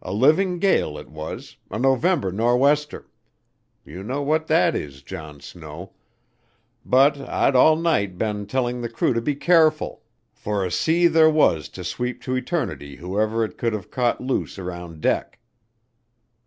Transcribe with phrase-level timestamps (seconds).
[0.00, 3.06] A living gale it was, a November no'wester
[3.84, 5.92] you know what that is, John Snow
[6.86, 10.00] but I'd all night been telling the crew to be careful,
[10.32, 15.02] for a sea there was to sweep to eternity whoever it could've caught loose around
[15.02, 15.38] deck.